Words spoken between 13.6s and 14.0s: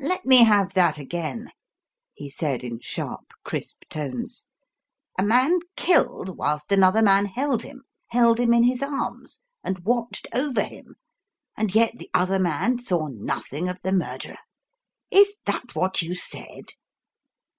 of the